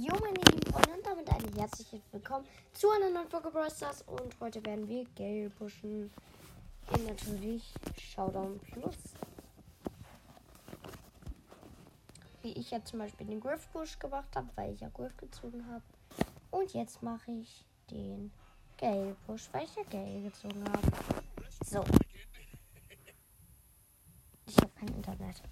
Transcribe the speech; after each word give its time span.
Jo, 0.00 0.14
meine 0.20 0.38
lieben 0.52 0.72
Freunde, 0.72 0.92
und 0.92 1.04
damit 1.04 1.28
ein 1.28 1.54
herzliches 1.56 2.00
Willkommen 2.12 2.46
zu 2.72 2.88
einer 2.88 3.10
neuen 3.10 3.28
Folge 3.28 3.50
Brawl 3.50 3.68
Stars. 3.68 4.02
Und 4.02 4.32
heute 4.38 4.64
werden 4.64 4.86
wir 4.86 5.04
Gale 5.16 5.50
pushen. 5.50 6.12
Und 6.92 7.04
natürlich 7.04 7.74
Showdown 7.96 8.60
Plus. 8.60 8.94
Wie 12.42 12.52
ich 12.52 12.70
ja 12.70 12.84
zum 12.84 13.00
Beispiel 13.00 13.26
den 13.26 13.40
Griff 13.40 13.68
Push 13.72 13.98
gemacht 13.98 14.28
habe, 14.36 14.46
weil 14.54 14.72
ich 14.72 14.78
ja 14.78 14.88
Griff 14.88 15.16
gezogen 15.16 15.66
habe. 15.66 15.82
Und 16.52 16.72
jetzt 16.74 17.02
mache 17.02 17.32
ich 17.32 17.64
den 17.90 18.30
Gale 18.76 19.16
Push, 19.26 19.48
weil 19.50 19.64
ich 19.64 19.74
ja 19.74 19.82
Gale 19.90 20.22
gezogen 20.22 20.62
habe. 20.62 20.92
So. 21.64 21.84
Ich 24.46 24.56
habe 24.58 24.70
kein 24.78 24.94
Internet. 24.94 25.42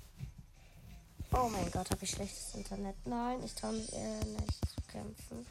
Oh 1.39 1.49
mein 1.49 1.71
Gott, 1.71 1.91
habe 1.91 2.03
ich 2.03 2.11
schlechtes 2.11 2.55
Internet. 2.55 2.97
Nein, 3.05 3.43
ich 3.45 3.55
traue 3.55 3.73
mich 3.73 3.93
eher 3.93 4.25
nicht 4.25 4.69
zu 4.69 4.81
kämpfen. 4.91 5.47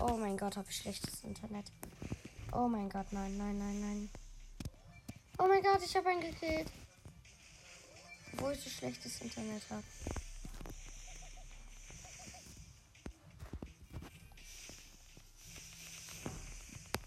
Oh 0.00 0.16
mein 0.16 0.36
Gott, 0.38 0.56
habe 0.56 0.66
ich 0.70 0.76
schlechtes 0.76 1.22
Internet. 1.24 1.66
Oh 2.52 2.68
mein 2.68 2.88
Gott, 2.88 3.12
nein, 3.12 3.36
nein, 3.36 3.58
nein, 3.58 3.80
nein. 3.80 4.10
Oh 5.38 5.46
mein 5.46 5.62
Gott, 5.62 5.80
ich 5.84 5.94
habe 5.94 6.08
einen 6.08 6.22
gekillt. 6.22 6.70
Obwohl 8.32 8.52
ich 8.52 8.60
so 8.60 8.70
schlechtes 8.70 9.20
Internet 9.20 9.62
habe. 9.70 9.82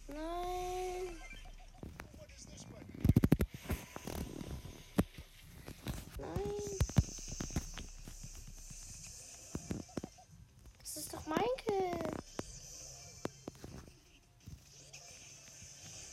Nein. 0.08 1.18
Nein. 6.20 6.42
Das 10.80 10.98
ist 10.98 11.14
doch 11.14 11.26
mein 11.26 11.40
Kill. 11.66 12.00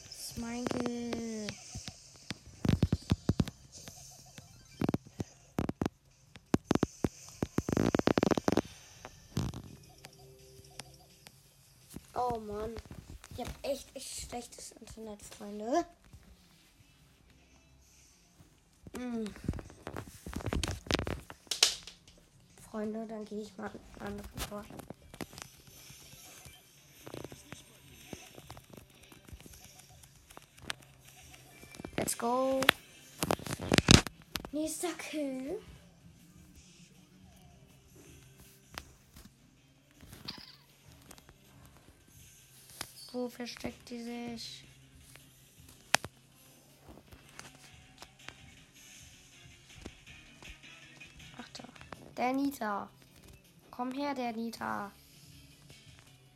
Das 0.06 0.30
ist 0.30 0.38
mein 0.38 0.64
Kill. 0.66 1.46
Oh 12.14 12.38
Mann. 12.40 12.74
Ich 13.38 13.44
habe 13.46 13.54
echt, 13.62 13.86
echt 13.94 14.28
schlechtes 14.28 14.72
Internet, 14.72 15.22
Freunde. 15.22 15.84
Mm. 18.98 19.26
Freunde, 22.68 23.06
dann 23.06 23.24
gehe 23.26 23.42
ich 23.42 23.56
mal 23.56 23.70
einen 23.70 24.08
anderen 24.08 24.48
Tor. 24.48 24.64
Let's 31.96 32.18
go. 32.18 32.60
Nächster 34.50 34.92
Kill. 34.94 35.60
Wo 43.18 43.28
versteckt 43.28 43.90
die 43.90 44.00
sich? 44.00 44.64
Ach 51.36 51.48
da. 51.48 51.64
Der 52.16 52.32
Nita. 52.32 52.88
Komm 53.72 53.90
her, 53.90 54.14
der 54.14 54.30
Nita. 54.34 54.92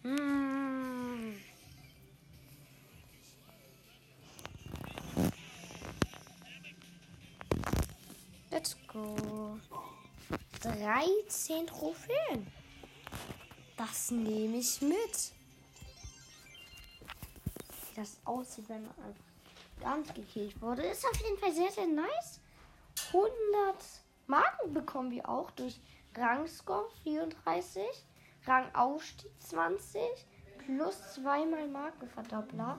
Hm. 0.03 1.37
Let's 8.51 8.77
go. 8.89 9.57
13 10.63 11.65
Trophäen. 11.69 12.49
Das 13.77 14.11
nehme 14.11 14.57
ich 14.57 14.81
mit. 14.81 15.33
Das 18.03 18.19
aussieht, 18.25 18.69
wenn 18.69 18.83
man 18.83 19.07
einfach 19.07 19.25
ganz 19.81 20.13
gekillt 20.13 20.61
wurde. 20.61 20.83
Ist 20.83 21.07
auf 21.07 21.17
jeden 21.23 21.39
Fall 21.39 21.53
sehr, 21.53 21.71
sehr 21.71 21.87
nice. 21.87 22.41
100 23.07 23.31
Marken 24.27 24.75
bekommen 24.75 25.13
wir 25.13 25.29
auch 25.29 25.53
durch 25.53 25.79
Rangscore 26.17 26.91
34, 27.05 27.85
Rangaufstieg 28.45 29.31
20 29.39 30.03
plus 30.59 31.15
zweimal 31.15 31.69
Markenverdoppler. 31.69 32.77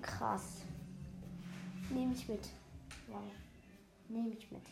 Krass. 0.00 0.62
Nehme 1.90 2.14
ich 2.14 2.26
mit. 2.26 2.48
Wow. 3.08 3.20
Nehme 4.08 4.30
ich 4.30 4.50
mit. 4.50 4.62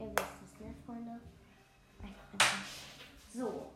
Ihr 0.00 0.10
wisst 0.10 0.28
es, 0.44 0.60
ne, 0.60 0.74
Freunde? 0.84 1.18
So. 3.32 3.72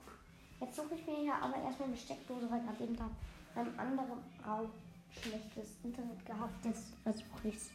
Jetzt 0.60 0.76
suche 0.76 0.94
ich 0.94 1.06
mir 1.06 1.16
hier 1.16 1.36
aber 1.36 1.56
erstmal 1.56 1.88
eine 1.88 1.96
Steckdose, 1.96 2.50
weil 2.50 2.60
gerade 2.60 2.84
eben 2.84 2.94
Tag 2.94 3.10
beim 3.54 3.78
anderen 3.78 4.24
Raum 4.46 4.70
schlechtes 5.10 5.78
Internet 5.82 6.24
gehabt. 6.26 6.64
Jetzt 6.64 6.94
versuche 7.02 7.48
ich 7.48 7.56
es 7.56 7.70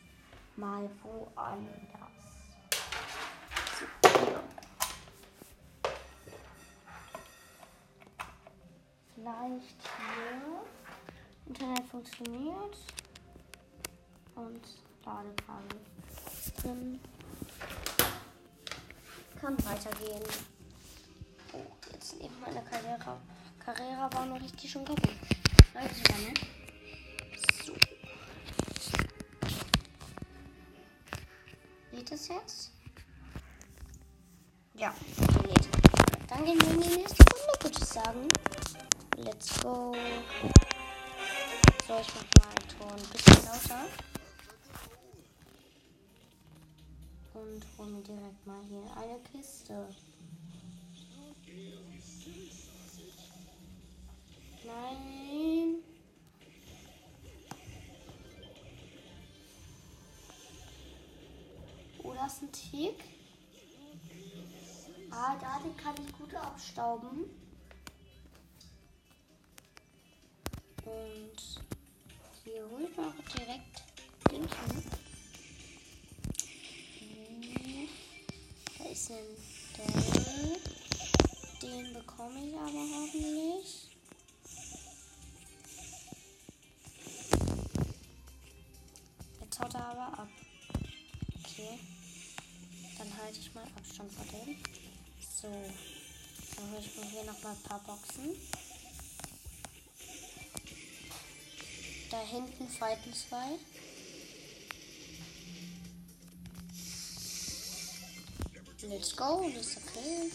mal 0.56 0.90
woanders. 1.04 1.70
Vielleicht 9.16 9.82
hier. 9.82 10.62
Internet 11.46 11.86
funktioniert. 11.88 12.78
Und 14.36 14.62
Ladekabel 15.06 15.80
drin. 16.62 17.00
Kann 19.40 19.58
weitergehen. 19.66 20.24
Oh, 21.54 21.66
jetzt 21.92 22.16
neben 22.22 22.40
meiner 22.40 22.62
Carrera. 22.62 23.18
Carrera 23.60 24.14
war 24.14 24.26
noch 24.26 24.42
richtig 24.42 24.72
schon 24.72 24.86
kaputt. 24.86 25.39
So. 27.64 27.74
Lädt 31.92 32.12
das 32.12 32.28
jetzt? 32.28 32.72
Ja, 34.74 34.94
lädt. 35.46 35.70
Dann 36.28 36.46
gehen 36.46 36.60
wir 36.62 36.72
in 36.72 36.82
die 36.82 36.98
nächste 36.98 37.24
Runde, 37.24 37.64
würde 37.64 37.78
ich 37.78 37.86
sagen. 37.86 38.28
Let's 39.18 39.60
go. 39.62 39.96
So, 41.88 42.00
ich 42.00 42.08
mach 42.16 42.46
mal 42.46 42.56
den 42.56 42.70
Ton 42.78 42.92
ein 42.92 43.10
bisschen 43.12 43.46
lauter. 43.46 43.86
Und 47.34 47.66
hol 47.78 47.86
mir 47.88 48.02
direkt 48.02 48.48
mal 48.48 48.62
hier 48.68 48.84
eine 48.98 49.20
Kiste. 49.32 49.88
Nein. 54.64 55.84
Oh, 62.04 62.14
das 62.14 62.34
ist 62.34 62.42
ein 62.44 62.52
Tick. 62.52 63.04
Ah, 65.12 65.36
da 65.40 65.60
den 65.60 65.76
kann 65.76 65.96
ich 66.06 66.18
gut 66.18 66.34
abstauben. 66.36 67.26
Und 70.86 71.62
hier 72.44 72.70
hole 72.70 72.88
ich 72.90 72.98
mal 72.98 73.14
direkt 73.38 73.84
den 74.32 74.42
hin. 74.42 74.84
Da 78.78 78.86
ist 78.86 79.12
ein 79.12 79.26
Daryl. 79.78 80.58
Den 81.62 81.94
bekomme 81.94 82.48
ich 82.48 82.56
aber 82.56 82.86
hoffentlich. 82.96 83.89
Mal 93.60 93.68
Abstand 93.76 94.12
vor 94.14 94.26
dem. 94.26 94.56
So. 95.20 95.48
Dann 96.56 96.72
hole 96.72 96.80
ich 96.80 96.96
mir 96.96 97.06
hier 97.06 97.24
noch 97.24 97.42
mal 97.44 97.52
ein 97.52 97.64
paar 97.64 97.80
Boxen. 97.80 98.36
Da 102.12 102.22
hinten 102.22 102.68
fighten 102.68 103.14
zwei. 103.14 103.60
Let's 108.82 109.16
go, 109.16 109.48
nächster 109.50 109.82
Kill. 109.82 110.32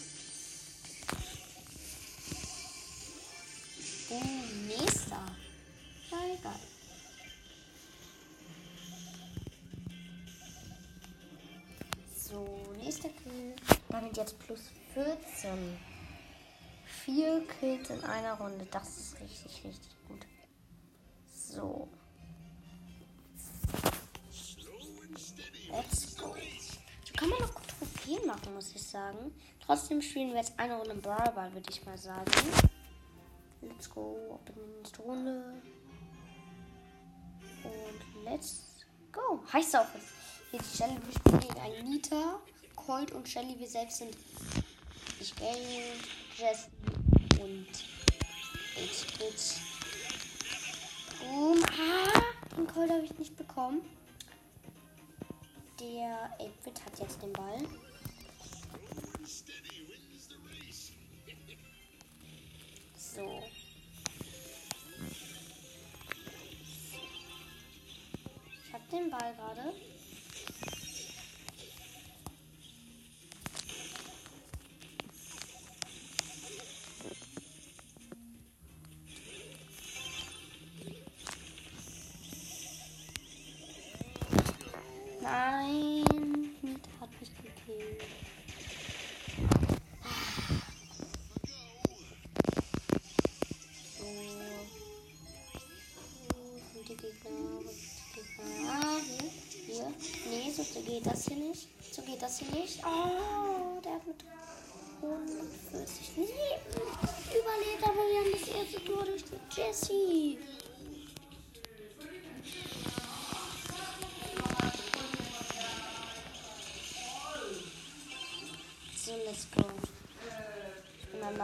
Boom, 4.07 4.67
nächster. 4.67 5.44
Jetzt 14.15 14.39
plus 14.39 14.71
14. 14.93 15.77
Vier 16.85 17.45
Kills 17.59 17.89
in 17.89 18.01
einer 18.05 18.35
Runde. 18.35 18.65
Das 18.71 18.97
ist 18.97 19.19
richtig, 19.19 19.63
richtig 19.65 19.95
gut. 20.07 20.25
So. 21.33 21.89
Let's 25.69 26.15
go. 26.15 26.33
So 27.03 27.13
kann 27.17 27.29
man 27.29 27.39
noch 27.39 27.53
gut 27.53 27.67
Trophäen 27.67 28.25
machen, 28.25 28.53
muss 28.53 28.73
ich 28.73 28.81
sagen. 28.81 29.35
Trotzdem 29.59 30.01
spielen 30.01 30.29
wir 30.29 30.37
jetzt 30.37 30.57
eine 30.57 30.77
Runde 30.77 30.95
Brawlball, 30.95 31.51
würde 31.53 31.69
ich 31.69 31.85
mal 31.85 31.97
sagen. 31.97 32.31
Let's 33.61 33.89
go. 33.89 34.35
Ab 34.35 34.49
in 34.49 34.61
die 34.61 34.77
nächste 34.77 35.01
Runde. 35.01 35.61
Und 37.63 38.23
let's 38.23 38.85
go. 39.11 39.43
Heißt 39.51 39.75
auch 39.75 39.93
jetzt. 39.93 40.07
Wir 40.51 40.63
spielen 40.63 41.39
gegen 41.41 41.59
einen 41.59 41.89
Nita, 41.89 42.39
Colt 42.85 43.11
und 43.13 43.27
Shelly. 43.27 43.57
Wir 43.57 43.67
selbst 43.67 43.97
sind 43.97 44.15
ich 45.19 45.35
Geld, 45.35 45.57
Jess 46.37 46.67
und 47.41 47.67
H-Bit. 48.75 49.55
Um, 51.27 51.63
ah, 51.63 52.21
den 52.55 52.67
Colt 52.67 52.91
habe 52.91 53.03
ich 53.03 53.17
nicht 53.17 53.35
bekommen. 53.35 53.81
Der 55.79 56.37
8-Bit 56.39 56.85
hat 56.85 56.99
jetzt 56.99 57.21
den 57.23 57.33
Ball. 57.33 57.57
So. 62.95 63.41
Ich 68.63 68.73
habe 68.73 68.83
den 68.91 69.09
Ball 69.09 69.33
gerade. 69.33 69.73
Nein, 85.25 86.05
hat 87.01 87.09
mich 87.19 87.31
gekillt. 87.35 88.03
So. 93.97 94.05
Sind 96.73 96.89
die 96.89 96.95
Gegner? 96.95 97.31
Die 97.59 98.21
Gegner? 98.21 98.69
Ah, 98.69 98.99
hier. 99.03 99.31
Hier. 99.65 99.89
Nee, 100.29 100.51
so 100.51 100.61
geht 100.81 101.05
das 101.07 101.25
hier 101.25 101.37
nicht. 101.37 101.69
So 101.91 102.03
geht 102.03 102.21
das 102.21 102.37
hier 102.37 102.51
nicht. 102.51 102.79
Oh, 102.85 103.81
der 103.83 103.93
hat 103.93 104.05
mit 104.05 104.23
140 105.01 106.17
Leben 106.17 106.29
überlebt, 107.31 107.83
aber 107.83 107.95
wir 107.95 108.19
haben 108.19 108.31
das 108.31 108.47
erste 108.47 108.85
Tor 108.85 109.03
durch 109.05 109.23
die 109.23 109.59
Jessie. 109.59 110.37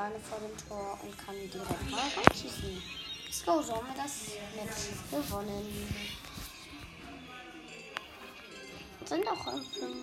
Alleine 0.02 0.20
vor 0.20 0.40
dem 0.40 0.58
Tor 0.68 0.98
und 1.04 1.18
kann 1.18 1.36
direkt 1.36 1.92
mal 1.92 2.00
reinschießen. 2.00 2.82
Go, 3.46 3.62
so 3.62 3.76
haben 3.76 3.88
wir 3.88 4.04
das 4.04 4.32
Match 4.56 5.00
gewonnen. 5.10 5.94
Sind 9.06 9.28
auch 9.28 9.48
Rang 9.48 9.62
5. 9.62 9.96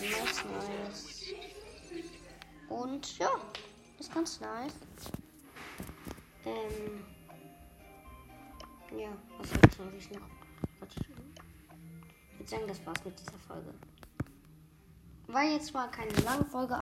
Nice, 0.00 0.44
nice. 0.44 1.34
Und 2.68 3.18
ja, 3.18 3.30
ist 3.98 4.14
ganz 4.14 4.40
nice. 4.40 4.72
Ähm. 6.44 7.04
Ja, 8.96 9.08
was 9.38 9.76
soll 9.76 9.92
ich 9.98 10.10
noch? 10.10 10.28
Ich 10.88 11.08
würde 12.38 12.50
sagen, 12.50 12.68
das 12.68 12.86
war's 12.86 13.04
mit 13.04 13.18
dieser 13.18 13.38
Folge. 13.38 13.74
War 15.26 15.42
jetzt 15.42 15.68
zwar 15.68 15.90
keine 15.90 16.12
lange 16.20 16.44
Folge, 16.44 16.72